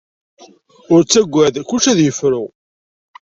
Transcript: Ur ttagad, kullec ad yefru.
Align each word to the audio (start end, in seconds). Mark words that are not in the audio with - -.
Ur 0.93 1.01
ttagad, 1.03 1.55
kullec 1.67 1.85
ad 1.91 1.99
yefru. 2.01 2.43